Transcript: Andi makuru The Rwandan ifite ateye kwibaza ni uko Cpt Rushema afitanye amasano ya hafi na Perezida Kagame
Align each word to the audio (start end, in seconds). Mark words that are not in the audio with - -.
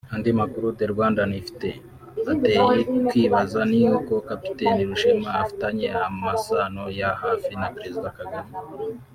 Andi 0.13 0.31
makuru 0.39 0.67
The 0.77 0.85
Rwandan 0.93 1.31
ifite 1.41 1.69
ateye 2.31 2.79
kwibaza 3.07 3.61
ni 3.71 3.81
uko 3.97 4.13
Cpt 4.27 4.57
Rushema 4.89 5.29
afitanye 5.41 5.87
amasano 6.07 6.83
ya 6.99 7.09
hafi 7.21 7.51
na 7.61 7.67
Perezida 7.75 8.09
Kagame 8.17 8.53